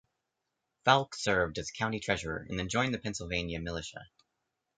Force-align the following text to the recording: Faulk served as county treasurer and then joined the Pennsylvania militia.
Faulk 0.83 1.13
served 1.13 1.59
as 1.59 1.69
county 1.69 1.99
treasurer 1.99 2.47
and 2.49 2.57
then 2.57 2.69
joined 2.69 2.91
the 2.91 2.97
Pennsylvania 2.97 3.59
militia. 3.61 4.07